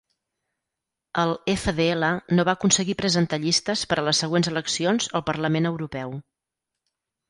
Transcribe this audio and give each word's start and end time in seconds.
El 1.23 1.33
FdL 1.53 2.09
no 2.39 2.47
va 2.51 2.57
aconseguir 2.59 2.97
presentar 3.03 3.41
llistes 3.47 3.87
per 3.93 4.01
a 4.03 4.09
les 4.11 4.25
següents 4.27 4.53
eleccions 4.57 5.15
al 5.17 5.29
Parlament 5.33 5.75
Europeu. 5.77 6.23